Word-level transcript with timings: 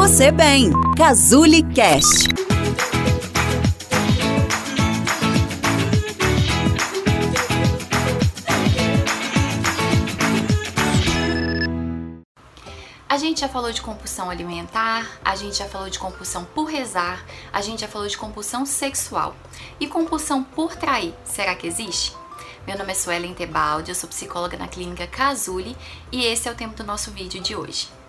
você 0.00 0.32
bem. 0.32 0.72
Cazuli 0.96 1.62
Cast. 1.74 2.26
A 13.06 13.18
gente 13.18 13.40
já 13.40 13.48
falou 13.48 13.70
de 13.70 13.82
compulsão 13.82 14.30
alimentar, 14.30 15.06
a 15.22 15.36
gente 15.36 15.58
já 15.58 15.66
falou 15.66 15.90
de 15.90 15.98
compulsão 15.98 16.46
por 16.46 16.64
rezar, 16.64 17.22
a 17.52 17.60
gente 17.60 17.82
já 17.82 17.88
falou 17.88 18.08
de 18.08 18.16
compulsão 18.16 18.64
sexual. 18.64 19.36
E 19.78 19.86
compulsão 19.86 20.42
por 20.42 20.74
trair, 20.76 21.12
será 21.26 21.54
que 21.54 21.66
existe? 21.66 22.16
Meu 22.66 22.78
nome 22.78 22.92
é 22.92 22.94
Suelen 22.94 23.34
Tebaldi, 23.34 23.90
eu 23.90 23.94
sou 23.94 24.08
psicóloga 24.08 24.56
na 24.56 24.66
clínica 24.66 25.06
Casuli 25.06 25.76
e 26.10 26.24
esse 26.24 26.48
é 26.48 26.52
o 26.52 26.54
tema 26.54 26.72
do 26.72 26.84
nosso 26.84 27.10
vídeo 27.10 27.42
de 27.42 27.54
hoje. 27.54 27.99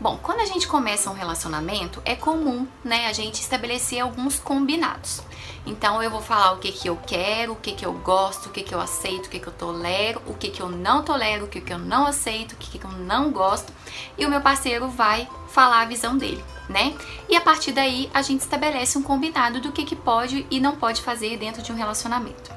Bom, 0.00 0.16
quando 0.22 0.40
a 0.40 0.44
gente 0.44 0.68
começa 0.68 1.10
um 1.10 1.14
relacionamento, 1.14 2.00
é 2.04 2.14
comum, 2.14 2.68
né, 2.84 3.08
a 3.08 3.12
gente 3.12 3.40
estabelecer 3.40 4.00
alguns 4.00 4.38
combinados. 4.38 5.20
Então 5.66 6.00
eu 6.00 6.08
vou 6.08 6.22
falar 6.22 6.52
o 6.52 6.58
que 6.58 6.70
que 6.70 6.88
eu 6.88 6.96
quero, 7.04 7.54
o 7.54 7.56
que 7.56 7.72
que 7.72 7.84
eu 7.84 7.92
gosto, 7.94 8.46
o 8.46 8.50
que 8.50 8.62
que 8.62 8.72
eu 8.72 8.80
aceito, 8.80 9.26
o 9.26 9.28
que 9.28 9.40
que 9.40 9.48
eu 9.48 9.52
tolero, 9.52 10.22
o 10.24 10.34
que 10.34 10.50
que 10.50 10.62
eu 10.62 10.68
não 10.68 11.02
tolero, 11.02 11.46
o 11.46 11.48
que 11.48 11.60
que 11.60 11.72
eu 11.72 11.80
não 11.80 12.06
aceito, 12.06 12.52
o 12.52 12.56
que 12.56 12.78
que 12.78 12.84
eu 12.84 12.92
não 12.92 13.32
gosto, 13.32 13.72
e 14.16 14.24
o 14.24 14.30
meu 14.30 14.40
parceiro 14.40 14.88
vai 14.88 15.28
falar 15.48 15.80
a 15.80 15.86
visão 15.86 16.16
dele, 16.16 16.44
né? 16.68 16.94
E 17.28 17.34
a 17.36 17.40
partir 17.40 17.72
daí 17.72 18.08
a 18.14 18.22
gente 18.22 18.42
estabelece 18.42 18.96
um 18.96 19.02
combinado 19.02 19.60
do 19.60 19.72
que 19.72 19.84
que 19.84 19.96
pode 19.96 20.46
e 20.48 20.60
não 20.60 20.76
pode 20.76 21.02
fazer 21.02 21.36
dentro 21.36 21.60
de 21.60 21.72
um 21.72 21.76
relacionamento. 21.76 22.52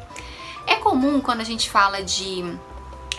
É 0.67 0.76
comum 0.76 1.20
quando 1.20 1.42
a 1.42 1.45
gente 1.45 1.72
fala 1.72 2.03
de 2.03 2.55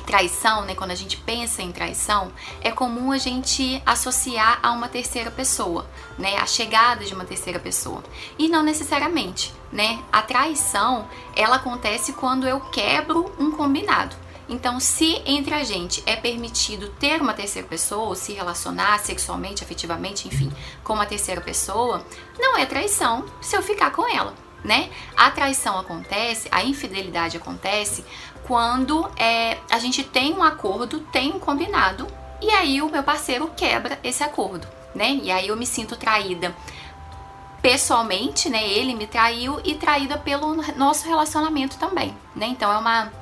traição, 0.02 0.64
né, 0.64 0.74
quando 0.74 0.90
a 0.90 0.94
gente 0.94 1.16
pensa 1.16 1.62
em 1.62 1.72
traição, 1.72 2.32
é 2.60 2.70
comum 2.70 3.12
a 3.12 3.18
gente 3.18 3.82
associar 3.86 4.58
a 4.62 4.70
uma 4.70 4.88
terceira 4.88 5.30
pessoa, 5.30 5.86
né, 6.18 6.36
a 6.36 6.46
chegada 6.46 7.04
de 7.04 7.14
uma 7.14 7.24
terceira 7.24 7.58
pessoa. 7.58 8.02
E 8.38 8.48
não 8.48 8.62
necessariamente, 8.62 9.52
né? 9.72 10.02
A 10.12 10.22
traição, 10.22 11.08
ela 11.34 11.56
acontece 11.56 12.12
quando 12.12 12.46
eu 12.46 12.60
quebro 12.60 13.32
um 13.38 13.50
combinado. 13.50 14.14
Então, 14.48 14.78
se 14.78 15.22
entre 15.24 15.54
a 15.54 15.64
gente 15.64 16.02
é 16.04 16.16
permitido 16.16 16.88
ter 17.00 17.22
uma 17.22 17.32
terceira 17.32 17.66
pessoa, 17.66 18.08
ou 18.08 18.14
se 18.14 18.32
relacionar 18.32 18.98
sexualmente, 18.98 19.64
afetivamente, 19.64 20.28
enfim, 20.28 20.52
com 20.84 20.92
uma 20.92 21.06
terceira 21.06 21.40
pessoa, 21.40 22.04
não 22.38 22.58
é 22.58 22.66
traição 22.66 23.24
se 23.40 23.56
eu 23.56 23.62
ficar 23.62 23.92
com 23.92 24.06
ela 24.06 24.34
né? 24.64 24.90
A 25.16 25.30
traição 25.30 25.78
acontece, 25.78 26.48
a 26.50 26.62
infidelidade 26.62 27.36
acontece 27.36 28.04
quando 28.44 29.08
é, 29.16 29.58
a 29.70 29.78
gente 29.78 30.02
tem 30.02 30.32
um 30.32 30.42
acordo, 30.42 31.00
tem 31.00 31.32
um 31.32 31.38
combinado, 31.38 32.06
e 32.40 32.50
aí 32.50 32.82
o 32.82 32.90
meu 32.90 33.02
parceiro 33.02 33.50
quebra 33.56 33.98
esse 34.02 34.22
acordo, 34.22 34.66
né? 34.94 35.20
E 35.22 35.30
aí 35.30 35.48
eu 35.48 35.56
me 35.56 35.66
sinto 35.66 35.96
traída 35.96 36.54
pessoalmente, 37.62 38.50
né? 38.50 38.66
Ele 38.66 38.94
me 38.94 39.06
traiu 39.06 39.60
e 39.64 39.74
traída 39.74 40.18
pelo 40.18 40.56
nosso 40.76 41.06
relacionamento 41.06 41.78
também, 41.78 42.16
né? 42.34 42.46
Então 42.46 42.70
é 42.70 42.76
uma 42.76 43.12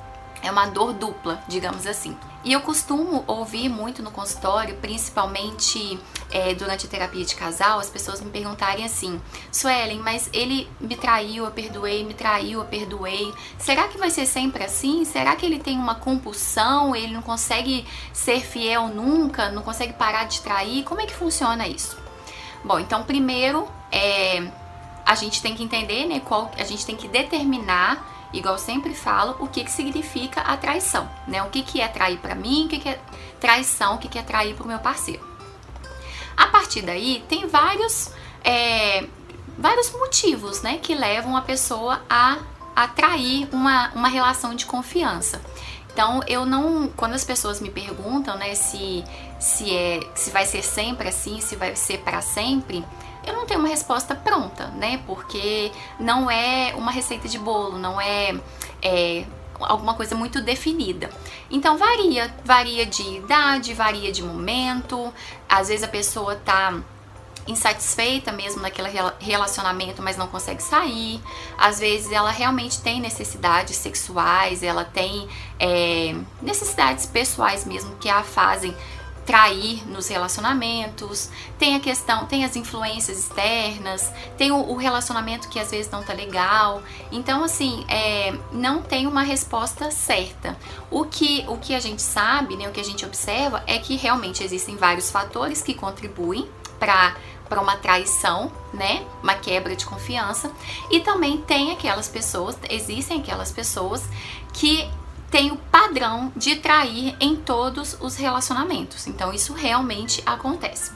é 0.41 0.49
uma 0.49 0.65
dor 0.65 0.93
dupla, 0.93 1.43
digamos 1.47 1.85
assim. 1.85 2.17
E 2.43 2.53
eu 2.53 2.61
costumo 2.61 3.23
ouvir 3.27 3.69
muito 3.69 4.01
no 4.01 4.09
consultório, 4.09 4.75
principalmente 4.77 5.99
é, 6.31 6.55
durante 6.55 6.87
a 6.87 6.89
terapia 6.89 7.23
de 7.23 7.35
casal, 7.35 7.79
as 7.79 7.89
pessoas 7.89 8.19
me 8.19 8.31
perguntarem 8.31 8.83
assim: 8.83 9.21
Suelen, 9.51 9.99
mas 9.99 10.27
ele 10.33 10.67
me 10.79 10.95
traiu, 10.95 11.45
eu 11.45 11.51
perdoei, 11.51 12.03
me 12.03 12.15
traiu, 12.15 12.59
eu 12.59 12.65
perdoei. 12.65 13.31
Será 13.59 13.87
que 13.87 13.97
vai 13.97 14.09
ser 14.09 14.25
sempre 14.25 14.63
assim? 14.63 15.05
Será 15.05 15.35
que 15.35 15.45
ele 15.45 15.59
tem 15.59 15.77
uma 15.77 15.95
compulsão? 15.95 16.95
Ele 16.95 17.13
não 17.13 17.21
consegue 17.21 17.85
ser 18.11 18.41
fiel 18.41 18.87
nunca? 18.87 19.51
Não 19.51 19.61
consegue 19.61 19.93
parar 19.93 20.23
de 20.23 20.41
trair? 20.41 20.83
Como 20.83 20.99
é 20.99 21.05
que 21.05 21.13
funciona 21.13 21.67
isso? 21.67 21.95
Bom, 22.63 22.79
então, 22.79 23.03
primeiro, 23.03 23.67
é, 23.91 24.47
a 25.05 25.13
gente 25.15 25.41
tem 25.41 25.53
que 25.53 25.63
entender, 25.63 26.05
né? 26.05 26.19
Qual, 26.21 26.49
a 26.57 26.63
gente 26.63 26.85
tem 26.85 26.95
que 26.95 27.07
determinar 27.07 28.20
igual 28.33 28.57
sempre 28.57 28.93
falo, 28.93 29.35
o 29.39 29.47
que, 29.47 29.63
que 29.63 29.71
significa 29.71 30.41
a 30.41 30.55
traição, 30.57 31.09
né? 31.27 31.43
O 31.43 31.49
que, 31.49 31.63
que 31.63 31.81
é 31.81 31.87
trair 31.87 32.17
para 32.19 32.35
mim, 32.35 32.65
o 32.65 32.69
que, 32.69 32.79
que 32.79 32.89
é 32.89 32.99
traição, 33.39 33.95
o 33.95 33.97
que, 33.97 34.07
que 34.07 34.19
é 34.19 34.21
trair 34.21 34.55
para 34.55 34.63
o 34.63 34.67
meu 34.67 34.79
parceiro. 34.79 35.25
A 36.35 36.47
partir 36.47 36.81
daí, 36.81 37.23
tem 37.27 37.47
vários, 37.47 38.11
é, 38.43 39.05
vários 39.57 39.91
motivos, 39.91 40.61
né, 40.61 40.77
que 40.77 40.95
levam 40.95 41.35
a 41.35 41.41
pessoa 41.41 42.01
a 42.09 42.39
atrair 42.75 43.49
uma, 43.51 43.91
uma 43.93 44.07
relação 44.07 44.55
de 44.55 44.65
confiança. 44.65 45.41
Então, 45.93 46.21
eu 46.25 46.45
não, 46.45 46.87
quando 46.87 47.13
as 47.13 47.23
pessoas 47.23 47.59
me 47.59 47.69
perguntam, 47.69 48.37
né, 48.37 48.55
se 48.55 49.03
se 49.41 49.75
é, 49.75 49.99
se 50.13 50.29
vai 50.29 50.45
ser 50.45 50.63
sempre 50.63 51.09
assim, 51.09 51.41
se 51.41 51.55
vai 51.55 51.75
ser 51.75 51.97
para 51.97 52.21
sempre, 52.21 52.85
eu 53.25 53.33
não 53.33 53.45
tenho 53.45 53.59
uma 53.59 53.69
resposta 53.69 54.15
pronta, 54.15 54.67
né? 54.67 55.01
Porque 55.07 55.71
não 55.99 56.29
é 56.29 56.73
uma 56.75 56.91
receita 56.91 57.27
de 57.27 57.39
bolo, 57.39 57.77
não 57.77 57.99
é, 57.99 58.35
é 58.81 59.25
alguma 59.59 59.95
coisa 59.95 60.15
muito 60.15 60.41
definida. 60.41 61.09
Então 61.49 61.75
varia, 61.75 62.33
varia 62.45 62.85
de 62.85 63.01
idade, 63.01 63.73
varia 63.73 64.11
de 64.11 64.23
momento. 64.23 65.11
Às 65.49 65.69
vezes 65.69 65.83
a 65.83 65.87
pessoa 65.87 66.35
tá 66.35 66.79
insatisfeita 67.47 68.31
mesmo 68.31 68.61
naquele 68.61 68.89
relacionamento, 69.19 70.03
mas 70.03 70.17
não 70.17 70.27
consegue 70.27 70.61
sair. 70.61 71.19
Às 71.57 71.79
vezes 71.79 72.11
ela 72.11 72.29
realmente 72.29 72.79
tem 72.79 72.99
necessidades 72.99 73.75
sexuais, 73.75 74.61
ela 74.61 74.85
tem 74.85 75.27
é, 75.59 76.15
necessidades 76.41 77.07
pessoais 77.07 77.65
mesmo 77.65 77.95
que 77.95 78.07
a 78.07 78.23
fazem 78.23 78.75
trair 79.25 79.87
nos 79.87 80.07
relacionamentos, 80.07 81.29
tem 81.57 81.75
a 81.75 81.79
questão, 81.79 82.25
tem 82.25 82.43
as 82.43 82.55
influências 82.55 83.19
externas, 83.19 84.11
tem 84.37 84.51
o, 84.51 84.75
relacionamento 84.75 85.47
que 85.47 85.59
às 85.59 85.71
vezes 85.71 85.91
não 85.91 86.03
tá 86.03 86.13
legal. 86.13 86.81
Então, 87.11 87.43
assim, 87.43 87.85
é, 87.87 88.33
não 88.51 88.81
tem 88.81 89.05
uma 89.05 89.21
resposta 89.21 89.91
certa. 89.91 90.57
O 90.89 91.05
que, 91.05 91.45
o 91.47 91.57
que 91.57 91.75
a 91.75 91.79
gente 91.79 92.01
sabe, 92.01 92.57
né, 92.57 92.67
o 92.67 92.71
que 92.71 92.79
a 92.79 92.83
gente 92.83 93.05
observa 93.05 93.63
é 93.67 93.77
que 93.77 93.95
realmente 93.95 94.43
existem 94.43 94.75
vários 94.75 95.11
fatores 95.11 95.61
que 95.61 95.73
contribuem 95.73 96.49
para 96.79 97.15
para 97.51 97.59
uma 97.59 97.75
traição, 97.75 98.49
né? 98.73 99.05
Uma 99.21 99.33
quebra 99.33 99.75
de 99.75 99.85
confiança. 99.85 100.49
E 100.89 101.01
também 101.01 101.35
tem 101.41 101.73
aquelas 101.73 102.07
pessoas, 102.07 102.57
existem 102.69 103.19
aquelas 103.19 103.51
pessoas 103.51 104.01
que 104.53 104.89
tem 105.31 105.49
o 105.49 105.55
padrão 105.55 106.31
de 106.35 106.57
trair 106.57 107.15
em 107.19 107.37
todos 107.37 107.97
os 108.01 108.17
relacionamentos. 108.17 109.07
Então 109.07 109.33
isso 109.33 109.53
realmente 109.53 110.21
acontece. 110.25 110.91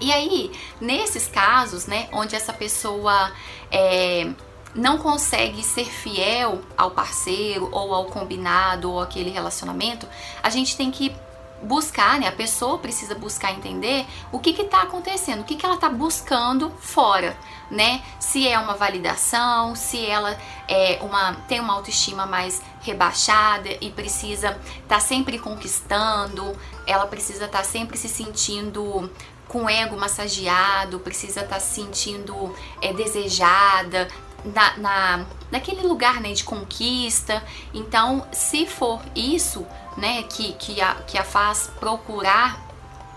E 0.00 0.12
aí, 0.12 0.50
nesses 0.80 1.28
casos, 1.28 1.86
né, 1.86 2.08
onde 2.12 2.34
essa 2.34 2.52
pessoa 2.52 3.30
é, 3.70 4.28
não 4.74 4.98
consegue 4.98 5.62
ser 5.62 5.84
fiel 5.84 6.60
ao 6.76 6.90
parceiro 6.90 7.68
ou 7.70 7.94
ao 7.94 8.06
combinado 8.06 8.90
ou 8.90 9.00
aquele 9.00 9.30
relacionamento, 9.30 10.08
a 10.42 10.50
gente 10.50 10.76
tem 10.76 10.90
que 10.90 11.14
buscar, 11.62 12.18
né? 12.18 12.28
A 12.28 12.32
pessoa 12.32 12.78
precisa 12.78 13.14
buscar 13.14 13.52
entender 13.52 14.06
o 14.30 14.38
que 14.38 14.50
está 14.50 14.82
acontecendo, 14.82 15.40
o 15.40 15.44
que, 15.44 15.56
que 15.56 15.64
ela 15.64 15.76
está 15.76 15.88
buscando 15.88 16.70
fora, 16.78 17.36
né? 17.70 18.02
Se 18.18 18.46
é 18.46 18.58
uma 18.58 18.74
validação, 18.74 19.74
se 19.74 20.04
ela 20.04 20.36
é 20.68 20.98
uma 21.02 21.34
tem 21.48 21.60
uma 21.60 21.74
autoestima 21.74 22.26
mais 22.26 22.60
rebaixada 22.80 23.70
e 23.80 23.90
precisa 23.90 24.50
estar 24.50 24.82
tá 24.88 25.00
sempre 25.00 25.38
conquistando, 25.38 26.56
ela 26.86 27.06
precisa 27.06 27.44
estar 27.46 27.58
tá 27.58 27.64
sempre 27.64 27.96
se 27.96 28.08
sentindo 28.08 29.10
com 29.48 29.64
o 29.64 29.68
ego 29.68 29.96
massageado, 29.96 30.98
precisa 30.98 31.40
estar 31.40 31.56
tá 31.56 31.60
se 31.60 31.74
sentindo 31.74 32.54
é, 32.80 32.92
desejada, 32.92 34.08
na, 34.44 34.76
na, 34.78 35.26
naquele 35.50 35.82
lugar 35.82 36.20
né, 36.20 36.32
de 36.32 36.44
conquista. 36.44 37.42
Então, 37.72 38.26
se 38.32 38.66
for 38.66 39.00
isso 39.14 39.66
né, 39.96 40.22
que, 40.24 40.52
que, 40.54 40.80
a, 40.80 40.94
que 41.06 41.18
a 41.18 41.24
faz 41.24 41.70
procurar 41.78 42.60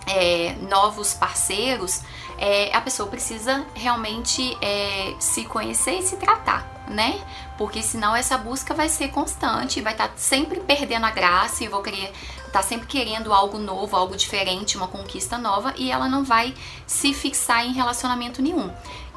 é, 0.08 0.56
novos 0.70 1.14
parceiros, 1.14 2.02
é, 2.38 2.76
a 2.76 2.82
pessoa 2.82 3.10
precisa 3.10 3.66
realmente 3.74 4.58
é, 4.62 5.16
se 5.20 5.46
conhecer 5.46 6.00
e 6.00 6.04
se 6.04 6.18
tratar, 6.18 6.84
né? 6.88 7.20
Porque 7.58 7.82
senão 7.82 8.16
essa 8.16 8.38
busca 8.38 8.74
vai 8.74 8.90
ser 8.90 9.08
constante, 9.10 9.82
vai 9.82 9.94
estar 9.94 10.10
tá 10.10 10.14
sempre 10.18 10.60
perdendo 10.60 11.06
a 11.06 11.12
graça 11.12 11.64
e 11.64 11.68
vou 11.68 11.82
querer 11.82 12.12
tá 12.52 12.62
sempre 12.62 12.88
querendo 12.88 13.34
algo 13.34 13.58
novo, 13.58 13.98
algo 13.98 14.16
diferente, 14.16 14.78
uma 14.78 14.88
conquista 14.88 15.38
nova 15.38 15.74
e 15.76 15.92
ela 15.92 16.08
não 16.08 16.24
vai 16.24 16.54
se 16.88 17.14
fixar 17.14 17.66
em 17.66 17.74
relacionamento 17.74 18.42
nenhum 18.42 18.72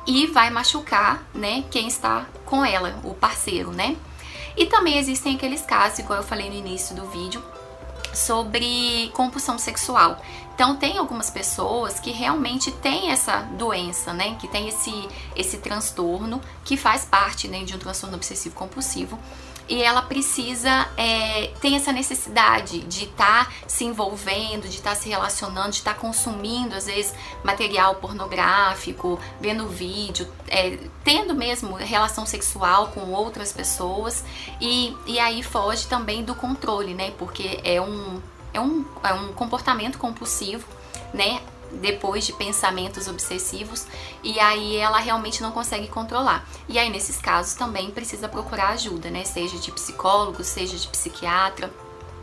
e 0.08 0.26
vai 0.26 0.48
machucar, 0.48 1.22
né, 1.34 1.64
quem 1.70 1.86
está 1.86 2.24
com 2.46 2.64
ela, 2.64 2.98
o 3.04 3.12
parceiro, 3.14 3.70
né? 3.72 3.94
E 4.58 4.66
também 4.66 4.98
existem 4.98 5.36
aqueles 5.36 5.62
casos, 5.62 6.00
igual 6.00 6.18
eu 6.18 6.24
falei 6.24 6.50
no 6.50 6.56
início 6.56 6.94
do 6.96 7.06
vídeo, 7.06 7.40
sobre 8.12 9.08
compulsão 9.14 9.56
sexual. 9.56 10.20
Então 10.52 10.74
tem 10.74 10.98
algumas 10.98 11.30
pessoas 11.30 12.00
que 12.00 12.10
realmente 12.10 12.72
têm 12.72 13.12
essa 13.12 13.42
doença, 13.56 14.12
né, 14.12 14.36
que 14.40 14.48
tem 14.48 14.68
esse 14.68 15.08
esse 15.36 15.58
transtorno 15.58 16.40
que 16.64 16.76
faz 16.76 17.04
parte 17.04 17.46
né, 17.46 17.62
de 17.62 17.76
um 17.76 17.78
transtorno 17.78 18.16
obsessivo 18.16 18.56
compulsivo 18.56 19.16
e 19.68 19.82
ela 19.82 20.02
precisa 20.02 20.88
é, 20.96 21.52
tem 21.60 21.76
essa 21.76 21.92
necessidade 21.92 22.80
de 22.80 23.04
estar 23.04 23.46
tá 23.46 23.52
se 23.66 23.84
envolvendo, 23.84 24.62
de 24.62 24.76
estar 24.76 24.90
tá 24.90 24.96
se 24.96 25.08
relacionando, 25.08 25.70
de 25.70 25.76
estar 25.78 25.94
tá 25.94 26.00
consumindo 26.00 26.74
às 26.74 26.86
vezes 26.86 27.14
material 27.44 27.96
pornográfico, 27.96 29.18
vendo 29.40 29.68
vídeo, 29.68 30.26
é, 30.48 30.78
tendo 31.04 31.34
mesmo 31.34 31.76
relação 31.76 32.24
sexual 32.24 32.88
com 32.88 33.12
outras 33.12 33.52
pessoas 33.52 34.24
e, 34.60 34.96
e 35.06 35.18
aí 35.18 35.42
foge 35.42 35.86
também 35.86 36.24
do 36.24 36.34
controle, 36.34 36.94
né? 36.94 37.12
Porque 37.18 37.60
é 37.62 37.80
um, 37.80 38.20
é 38.52 38.60
um, 38.60 38.84
é 39.02 39.12
um 39.12 39.32
comportamento 39.32 39.98
compulsivo, 39.98 40.66
né? 41.12 41.40
Depois 41.72 42.26
de 42.26 42.32
pensamentos 42.32 43.08
obsessivos 43.08 43.86
e 44.22 44.38
aí 44.40 44.76
ela 44.76 44.98
realmente 44.98 45.42
não 45.42 45.52
consegue 45.52 45.88
controlar. 45.88 46.46
E 46.68 46.78
aí 46.78 46.90
nesses 46.90 47.18
casos 47.18 47.54
também 47.54 47.90
precisa 47.90 48.28
procurar 48.28 48.70
ajuda, 48.70 49.10
né? 49.10 49.24
Seja 49.24 49.58
de 49.58 49.70
psicólogo, 49.72 50.42
seja 50.42 50.76
de 50.76 50.88
psiquiatra, 50.88 51.70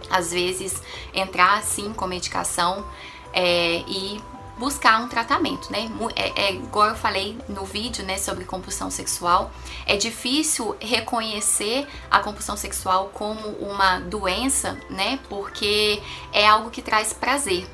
às 0.10 0.32
vezes 0.32 0.82
entrar 1.14 1.62
sim 1.64 1.94
com 1.94 2.08
medicação 2.08 2.86
é, 3.34 3.84
e 3.88 4.22
buscar 4.58 5.02
um 5.02 5.08
tratamento, 5.08 5.72
né? 5.72 5.90
É, 6.16 6.46
é, 6.46 6.54
igual 6.54 6.90
eu 6.90 6.96
falei 6.96 7.38
no 7.50 7.66
vídeo, 7.66 8.06
né, 8.06 8.18
sobre 8.18 8.46
compulsão 8.46 8.90
sexual, 8.90 9.52
é 9.86 9.98
difícil 9.98 10.76
reconhecer 10.80 11.86
a 12.10 12.20
compulsão 12.20 12.56
sexual 12.56 13.10
como 13.14 13.50
uma 13.60 14.00
doença, 14.00 14.80
né? 14.90 15.20
Porque 15.30 16.02
é 16.32 16.48
algo 16.48 16.70
que 16.70 16.82
traz 16.82 17.12
prazer 17.12 17.68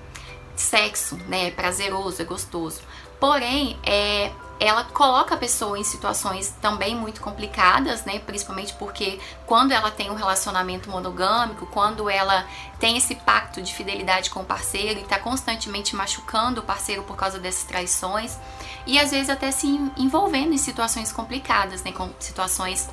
sexo, 0.56 1.16
né? 1.28 1.48
É 1.48 1.52
prazeroso, 1.52 2.22
é 2.22 2.26
gostoso. 2.26 2.82
Porém, 3.20 3.80
é, 3.84 4.32
ela 4.62 4.84
coloca 4.84 5.34
a 5.34 5.38
pessoa 5.38 5.80
em 5.80 5.84
situações 5.84 6.54
também 6.62 6.96
muito 6.96 7.20
complicadas, 7.20 8.06
né? 8.06 8.20
Principalmente 8.20 8.74
porque 8.76 9.20
quando 9.48 9.72
ela 9.72 9.90
tem 9.90 10.12
um 10.12 10.14
relacionamento 10.14 10.88
monogâmico, 10.88 11.66
quando 11.66 12.08
ela 12.08 12.46
tem 12.80 12.96
esse 12.96 13.16
pacto 13.16 13.60
de 13.60 13.74
fidelidade 13.74 14.30
com 14.30 14.42
o 14.42 14.46
parceiro 14.46 15.00
e 15.00 15.04
está 15.04 15.18
constantemente 15.18 15.96
machucando 15.96 16.62
o 16.62 16.64
parceiro 16.64 17.02
por 17.02 17.16
causa 17.16 17.40
dessas 17.40 17.64
traições 17.64 18.38
e 18.86 19.00
às 19.00 19.10
vezes 19.10 19.30
até 19.30 19.50
se 19.50 19.68
envolvendo 19.98 20.54
em 20.54 20.58
situações 20.60 21.12
complicadas, 21.12 21.82
né? 21.84 21.92
Com 21.92 22.12
situações 22.20 22.88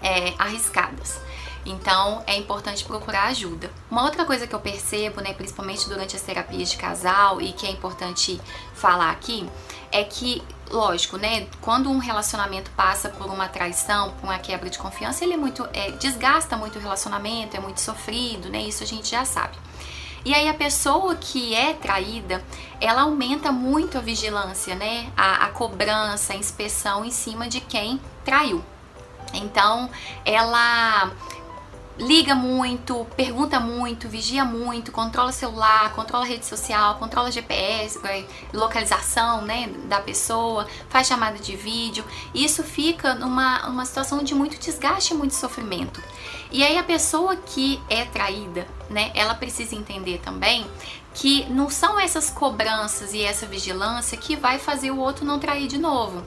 é, 0.00 0.32
arriscadas. 0.38 1.20
Então 1.64 2.22
é 2.26 2.36
importante 2.36 2.84
procurar 2.84 3.24
ajuda. 3.24 3.70
Uma 3.90 4.04
outra 4.04 4.24
coisa 4.24 4.46
que 4.46 4.54
eu 4.54 4.60
percebo, 4.60 5.20
né, 5.20 5.32
principalmente 5.32 5.88
durante 5.88 6.14
as 6.14 6.22
terapias 6.22 6.70
de 6.70 6.76
casal 6.76 7.40
e 7.40 7.52
que 7.52 7.66
é 7.66 7.70
importante 7.70 8.40
falar 8.74 9.10
aqui, 9.10 9.48
é 9.90 10.04
que, 10.04 10.42
lógico, 10.70 11.16
né, 11.16 11.46
quando 11.60 11.88
um 11.88 11.98
relacionamento 11.98 12.70
passa 12.72 13.08
por 13.08 13.26
uma 13.26 13.48
traição, 13.48 14.10
por 14.12 14.24
uma 14.24 14.38
quebra 14.38 14.68
de 14.68 14.78
confiança, 14.78 15.24
ele 15.24 15.34
é 15.34 15.36
muito 15.36 15.66
é, 15.72 15.92
desgasta 15.92 16.56
muito 16.56 16.78
o 16.78 16.82
relacionamento, 16.82 17.56
é 17.56 17.60
muito 17.60 17.80
sofrido, 17.80 18.48
né? 18.48 18.62
Isso 18.62 18.82
a 18.82 18.86
gente 18.86 19.10
já 19.10 19.24
sabe. 19.24 19.56
E 20.24 20.32
aí 20.34 20.48
a 20.48 20.54
pessoa 20.54 21.14
que 21.16 21.54
é 21.54 21.74
traída, 21.74 22.42
ela 22.80 23.02
aumenta 23.02 23.52
muito 23.52 23.98
a 23.98 24.00
vigilância, 24.00 24.74
né? 24.74 25.12
A, 25.16 25.44
a 25.44 25.48
cobrança, 25.48 26.32
a 26.32 26.36
inspeção 26.36 27.04
em 27.04 27.10
cima 27.10 27.46
de 27.46 27.60
quem 27.60 28.00
traiu. 28.24 28.64
Então, 29.34 29.90
ela 30.24 31.10
liga 31.98 32.34
muito, 32.34 33.06
pergunta 33.16 33.60
muito, 33.60 34.08
vigia 34.08 34.44
muito, 34.44 34.90
controla 34.90 35.30
celular, 35.30 35.92
controla 35.94 36.24
rede 36.24 36.44
social, 36.44 36.96
controla 36.96 37.30
GPS, 37.30 38.00
localização 38.52 39.42
né, 39.42 39.68
da 39.88 40.00
pessoa, 40.00 40.66
faz 40.88 41.06
chamada 41.06 41.38
de 41.38 41.54
vídeo. 41.54 42.04
Isso 42.34 42.62
fica 42.62 43.14
numa 43.14 43.66
uma 43.68 43.84
situação 43.84 44.22
de 44.22 44.34
muito 44.34 44.58
desgaste 44.58 45.14
e 45.14 45.16
muito 45.16 45.34
sofrimento. 45.34 46.02
E 46.50 46.62
aí 46.62 46.78
a 46.78 46.82
pessoa 46.82 47.36
que 47.36 47.80
é 47.88 48.04
traída, 48.04 48.66
né, 48.90 49.10
ela 49.14 49.34
precisa 49.34 49.74
entender 49.74 50.18
também 50.18 50.66
que 51.14 51.44
não 51.48 51.70
são 51.70 51.98
essas 51.98 52.28
cobranças 52.28 53.14
e 53.14 53.22
essa 53.22 53.46
vigilância 53.46 54.18
que 54.18 54.34
vai 54.34 54.58
fazer 54.58 54.90
o 54.90 54.98
outro 54.98 55.24
não 55.24 55.38
trair 55.38 55.68
de 55.68 55.78
novo. 55.78 56.24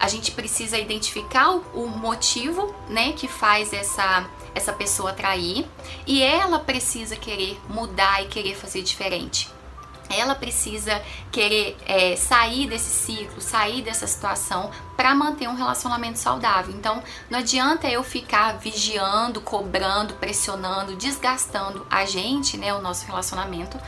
A 0.00 0.08
gente 0.08 0.30
precisa 0.30 0.78
identificar 0.78 1.50
o 1.74 1.86
motivo, 1.86 2.74
né, 2.88 3.12
que 3.12 3.26
faz 3.28 3.72
essa 3.72 4.28
essa 4.54 4.72
pessoa 4.72 5.12
trair 5.12 5.66
e 6.06 6.22
ela 6.22 6.58
precisa 6.58 7.16
querer 7.16 7.58
mudar 7.68 8.22
e 8.22 8.26
querer 8.26 8.56
fazer 8.56 8.82
diferente. 8.82 9.48
Ela 10.10 10.34
precisa 10.34 11.02
querer 11.30 11.76
é, 11.86 12.16
sair 12.16 12.66
desse 12.66 12.90
ciclo, 12.90 13.42
sair 13.42 13.82
dessa 13.82 14.06
situação 14.06 14.70
para 14.96 15.14
manter 15.14 15.46
um 15.48 15.54
relacionamento 15.54 16.18
saudável. 16.18 16.74
Então, 16.74 17.02
não 17.28 17.40
adianta 17.40 17.86
eu 17.88 18.02
ficar 18.02 18.58
vigiando, 18.58 19.40
cobrando, 19.42 20.14
pressionando, 20.14 20.96
desgastando 20.96 21.86
a 21.90 22.06
gente, 22.06 22.56
né, 22.56 22.72
o 22.72 22.80
nosso 22.80 23.04
relacionamento, 23.04 23.78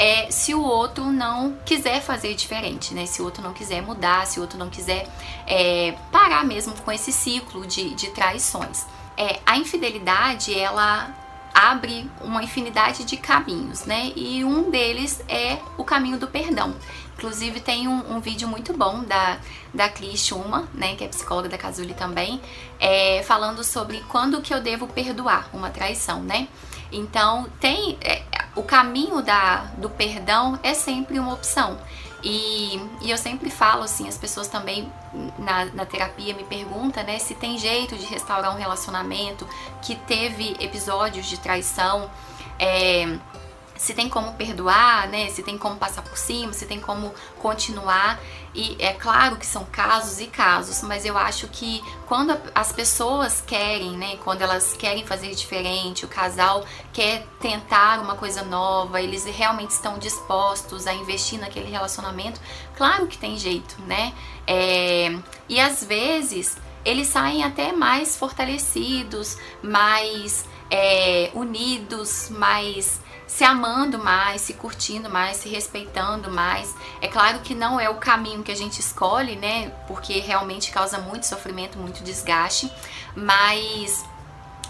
é, 0.00 0.30
se 0.30 0.54
o 0.54 0.62
outro 0.62 1.04
não 1.12 1.56
quiser 1.64 2.00
fazer 2.00 2.34
diferente, 2.34 2.94
né? 2.94 3.04
Se 3.06 3.20
o 3.20 3.24
outro 3.26 3.42
não 3.42 3.52
quiser 3.52 3.82
mudar, 3.82 4.26
se 4.26 4.38
o 4.38 4.42
outro 4.42 4.58
não 4.58 4.70
quiser 4.70 5.06
é, 5.46 5.94
parar 6.10 6.44
mesmo 6.44 6.74
com 6.80 6.90
esse 6.90 7.12
ciclo 7.12 7.66
de, 7.66 7.94
de 7.94 8.08
traições 8.10 8.86
é, 9.20 9.38
a 9.44 9.58
infidelidade 9.58 10.58
ela 10.58 11.14
abre 11.52 12.10
uma 12.22 12.42
infinidade 12.42 13.04
de 13.04 13.18
caminhos, 13.18 13.84
né? 13.84 14.12
E 14.16 14.42
um 14.42 14.70
deles 14.70 15.22
é 15.28 15.58
o 15.76 15.84
caminho 15.84 16.18
do 16.18 16.26
perdão. 16.26 16.74
Inclusive 17.18 17.60
tem 17.60 17.86
um, 17.86 18.16
um 18.16 18.20
vídeo 18.20 18.48
muito 18.48 18.72
bom 18.72 19.04
da, 19.04 19.38
da 19.74 19.90
Cris 19.90 20.20
Schumann, 20.20 20.66
né, 20.72 20.96
que 20.96 21.04
é 21.04 21.08
psicóloga 21.08 21.50
da 21.50 21.58
Casuli 21.58 21.92
também, 21.92 22.40
é, 22.78 23.22
falando 23.24 23.62
sobre 23.62 24.02
quando 24.08 24.40
que 24.40 24.54
eu 24.54 24.62
devo 24.62 24.86
perdoar 24.86 25.50
uma 25.52 25.68
traição, 25.68 26.22
né? 26.22 26.48
Então 26.90 27.46
tem 27.60 27.98
é, 28.00 28.22
o 28.54 28.62
caminho 28.62 29.22
da, 29.22 29.66
do 29.76 29.88
perdão 29.88 30.58
é 30.62 30.74
sempre 30.74 31.18
uma 31.18 31.32
opção. 31.32 31.78
E, 32.22 32.76
e 33.00 33.10
eu 33.10 33.16
sempre 33.16 33.48
falo 33.48 33.82
assim, 33.82 34.06
as 34.06 34.18
pessoas 34.18 34.46
também 34.46 34.92
na, 35.38 35.64
na 35.66 35.86
terapia 35.86 36.34
me 36.34 36.44
perguntam 36.44 37.02
né, 37.02 37.18
se 37.18 37.34
tem 37.34 37.58
jeito 37.58 37.96
de 37.96 38.04
restaurar 38.04 38.54
um 38.54 38.58
relacionamento 38.58 39.48
que 39.80 39.94
teve 39.94 40.56
episódios 40.60 41.26
de 41.26 41.38
traição. 41.38 42.10
É, 42.58 43.16
se 43.80 43.94
tem 43.94 44.10
como 44.10 44.34
perdoar, 44.34 45.08
né? 45.08 45.30
Se 45.30 45.42
tem 45.42 45.56
como 45.56 45.76
passar 45.76 46.02
por 46.02 46.18
cima, 46.18 46.52
se 46.52 46.66
tem 46.66 46.78
como 46.78 47.14
continuar. 47.38 48.20
E 48.54 48.76
é 48.78 48.92
claro 48.92 49.36
que 49.36 49.46
são 49.46 49.64
casos 49.64 50.20
e 50.20 50.26
casos, 50.26 50.82
mas 50.82 51.06
eu 51.06 51.16
acho 51.16 51.48
que 51.48 51.82
quando 52.06 52.38
as 52.54 52.72
pessoas 52.72 53.40
querem, 53.40 53.96
né? 53.96 54.18
Quando 54.22 54.42
elas 54.42 54.74
querem 54.74 55.06
fazer 55.06 55.34
diferente, 55.34 56.04
o 56.04 56.08
casal 56.08 56.62
quer 56.92 57.26
tentar 57.40 58.00
uma 58.00 58.16
coisa 58.16 58.42
nova, 58.42 59.00
eles 59.00 59.24
realmente 59.24 59.70
estão 59.70 59.98
dispostos 59.98 60.86
a 60.86 60.92
investir 60.92 61.40
naquele 61.40 61.70
relacionamento, 61.70 62.38
claro 62.76 63.06
que 63.06 63.16
tem 63.16 63.38
jeito, 63.38 63.80
né? 63.86 64.12
É, 64.46 65.18
e 65.48 65.58
às 65.58 65.82
vezes 65.82 66.58
eles 66.84 67.06
saem 67.06 67.44
até 67.44 67.72
mais 67.72 68.14
fortalecidos, 68.14 69.38
mais 69.62 70.44
é, 70.70 71.30
unidos, 71.32 72.28
mais 72.28 73.00
se 73.30 73.44
amando 73.44 73.96
mais, 73.96 74.40
se 74.40 74.54
curtindo 74.54 75.08
mais, 75.08 75.36
se 75.36 75.48
respeitando 75.48 76.30
mais. 76.32 76.74
É 77.00 77.06
claro 77.06 77.38
que 77.38 77.54
não 77.54 77.78
é 77.78 77.88
o 77.88 77.94
caminho 77.94 78.42
que 78.42 78.50
a 78.50 78.56
gente 78.56 78.80
escolhe, 78.80 79.36
né? 79.36 79.70
Porque 79.86 80.18
realmente 80.18 80.72
causa 80.72 80.98
muito 80.98 81.26
sofrimento, 81.26 81.78
muito 81.78 82.02
desgaste, 82.02 82.70
mas 83.14 84.04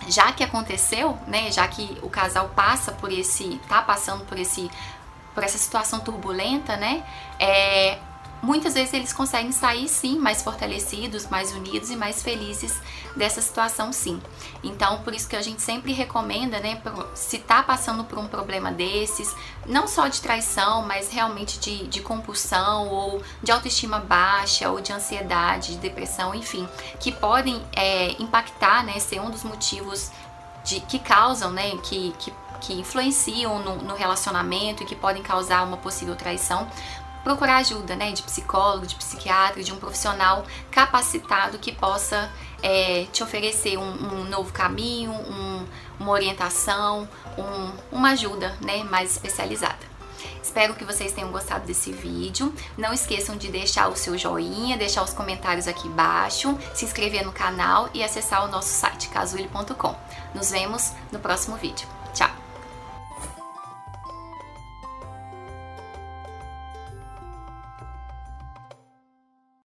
já 0.08 0.30
que 0.30 0.44
aconteceu, 0.44 1.18
né, 1.26 1.50
já 1.50 1.66
que 1.66 1.98
o 2.02 2.10
casal 2.10 2.50
passa 2.50 2.92
por 2.92 3.10
esse, 3.10 3.58
tá 3.66 3.80
passando 3.80 4.24
por 4.26 4.38
esse 4.38 4.70
por 5.34 5.42
essa 5.42 5.56
situação 5.56 6.00
turbulenta, 6.00 6.76
né? 6.76 7.02
É, 7.38 7.98
muitas 8.42 8.74
vezes 8.74 8.92
eles 8.94 9.12
conseguem 9.12 9.52
sair 9.52 9.88
sim 9.88 10.18
mais 10.18 10.42
fortalecidos, 10.42 11.26
mais 11.28 11.52
unidos 11.52 11.90
e 11.90 11.96
mais 11.96 12.22
felizes 12.22 12.80
dessa 13.16 13.40
situação 13.40 13.92
sim. 13.92 14.20
Então, 14.62 15.02
por 15.02 15.14
isso 15.14 15.28
que 15.28 15.36
a 15.36 15.42
gente 15.42 15.62
sempre 15.62 15.92
recomenda, 15.92 16.58
né, 16.60 16.80
se 17.14 17.38
tá 17.38 17.62
passando 17.62 18.04
por 18.04 18.18
um 18.18 18.26
problema 18.26 18.70
desses, 18.70 19.34
não 19.66 19.86
só 19.86 20.08
de 20.08 20.20
traição, 20.20 20.82
mas 20.86 21.10
realmente 21.10 21.58
de, 21.58 21.86
de 21.86 22.00
compulsão 22.00 22.88
ou 22.88 23.22
de 23.42 23.50
autoestima 23.50 23.98
baixa 23.98 24.70
ou 24.70 24.80
de 24.80 24.92
ansiedade, 24.92 25.72
de 25.72 25.78
depressão, 25.78 26.34
enfim, 26.34 26.68
que 26.98 27.12
podem 27.12 27.62
é, 27.74 28.12
impactar, 28.22 28.84
né, 28.84 28.98
ser 28.98 29.20
um 29.20 29.30
dos 29.30 29.42
motivos 29.42 30.10
de, 30.64 30.80
que 30.80 30.98
causam, 30.98 31.50
né, 31.50 31.76
que, 31.82 32.14
que 32.18 32.32
que 32.60 32.74
influenciam 32.74 33.58
no, 33.58 33.76
no, 33.76 33.94
relacionamento 33.94 34.82
e 34.82 34.86
que 34.86 34.94
podem 34.94 35.22
causar 35.22 35.64
uma 35.64 35.78
possível 35.78 36.14
traição, 36.14 36.68
procurar 37.22 37.56
ajuda, 37.58 37.94
né, 37.96 38.12
de 38.12 38.22
psicólogo, 38.22 38.86
de 38.86 38.94
psiquiatra, 38.96 39.62
de 39.62 39.72
um 39.72 39.76
profissional 39.76 40.44
capacitado 40.70 41.58
que 41.58 41.72
possa 41.72 42.30
é, 42.62 43.06
te 43.12 43.22
oferecer 43.22 43.78
um, 43.78 43.82
um 43.82 44.24
novo 44.24 44.52
caminho, 44.52 45.12
um, 45.12 45.66
uma 45.98 46.12
orientação, 46.12 47.08
um, 47.38 47.96
uma 47.96 48.10
ajuda, 48.10 48.56
né, 48.60 48.82
mais 48.84 49.12
especializada. 49.12 49.90
Espero 50.42 50.74
que 50.74 50.84
vocês 50.84 51.12
tenham 51.12 51.30
gostado 51.30 51.66
desse 51.66 51.92
vídeo. 51.92 52.52
Não 52.76 52.92
esqueçam 52.92 53.36
de 53.36 53.48
deixar 53.48 53.88
o 53.88 53.96
seu 53.96 54.18
joinha, 54.18 54.76
deixar 54.76 55.02
os 55.02 55.12
comentários 55.12 55.68
aqui 55.68 55.86
embaixo, 55.86 56.58
se 56.74 56.84
inscrever 56.84 57.24
no 57.24 57.32
canal 57.32 57.88
e 57.94 58.02
acessar 58.02 58.44
o 58.44 58.48
nosso 58.48 58.68
site 58.68 59.08
casule.com. 59.10 59.94
Nos 60.34 60.50
vemos 60.50 60.92
no 61.12 61.18
próximo 61.18 61.56
vídeo. 61.56 61.99